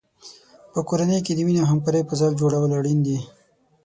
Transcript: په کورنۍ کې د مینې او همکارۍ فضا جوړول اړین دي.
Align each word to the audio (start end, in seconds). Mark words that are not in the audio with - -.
په 0.73 0.79
کورنۍ 0.89 1.19
کې 1.25 1.33
د 1.35 1.39
مینې 1.47 1.59
او 1.61 1.67
همکارۍ 1.71 2.01
فضا 2.09 2.27
جوړول 2.39 2.71
اړین 2.79 2.99
دي. 3.07 3.17